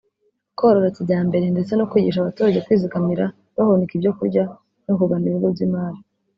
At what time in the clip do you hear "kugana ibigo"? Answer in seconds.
4.99-5.47